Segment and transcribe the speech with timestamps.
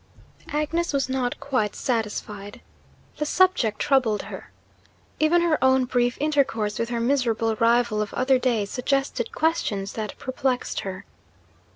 [0.49, 2.59] Agnes was not quite satisfied.
[3.17, 4.49] The subject troubled her.
[5.19, 10.17] Even her own brief intercourse with her miserable rival of other days suggested questions that
[10.17, 11.05] perplexed her.